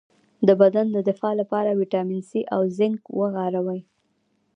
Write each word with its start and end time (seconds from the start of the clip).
د 0.47 0.49
بدن 0.61 0.85
د 0.91 0.97
دفاع 1.09 1.33
لپاره 1.41 1.77
ویټامین 1.79 2.21
سي 2.29 2.41
او 2.55 2.61
زنک 2.77 3.01
وکاروئ 3.19 3.81